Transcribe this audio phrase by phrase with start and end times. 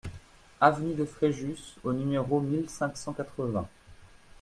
[0.59, 3.69] Avenue de Fréjus au numéro mille cinq cent quatre-vingts